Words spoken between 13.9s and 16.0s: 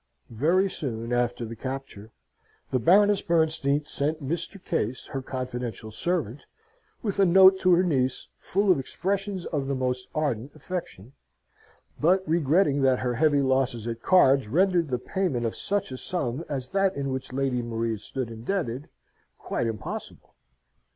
cards rendered the payment of such a